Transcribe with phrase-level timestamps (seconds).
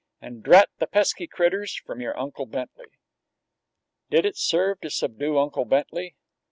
[0.19, 2.87] and, "Drat the pesky critters!" from your Uncle Bentley.
[4.09, 6.15] Did it serve to subdue Uncle Bentley?